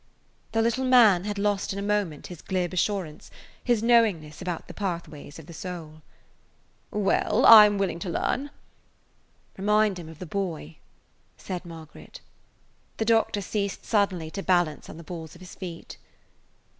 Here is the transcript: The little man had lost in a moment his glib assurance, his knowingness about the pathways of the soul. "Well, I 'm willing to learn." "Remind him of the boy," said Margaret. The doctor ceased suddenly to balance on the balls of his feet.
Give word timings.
The 0.53 0.63
little 0.63 0.83
man 0.85 1.25
had 1.25 1.37
lost 1.37 1.71
in 1.71 1.77
a 1.77 1.83
moment 1.83 2.25
his 2.25 2.41
glib 2.41 2.73
assurance, 2.73 3.29
his 3.63 3.83
knowingness 3.83 4.41
about 4.41 4.65
the 4.67 4.73
pathways 4.73 5.37
of 5.37 5.45
the 5.45 5.53
soul. 5.53 6.01
"Well, 6.89 7.45
I 7.45 7.67
'm 7.67 7.77
willing 7.77 7.99
to 7.99 8.09
learn." 8.09 8.49
"Remind 9.57 9.99
him 9.99 10.09
of 10.09 10.17
the 10.17 10.25
boy," 10.25 10.77
said 11.37 11.65
Margaret. 11.65 12.19
The 12.97 13.05
doctor 13.05 13.41
ceased 13.43 13.85
suddenly 13.85 14.31
to 14.31 14.41
balance 14.41 14.89
on 14.89 14.97
the 14.97 15.03
balls 15.03 15.35
of 15.35 15.41
his 15.41 15.53
feet. 15.53 15.97